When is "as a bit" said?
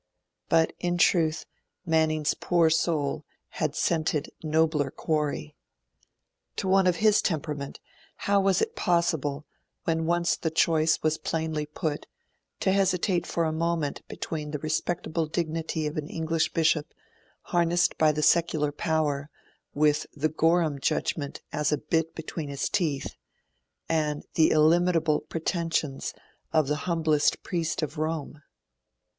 21.53-22.15